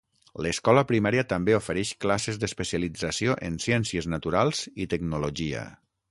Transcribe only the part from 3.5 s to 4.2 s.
Ciències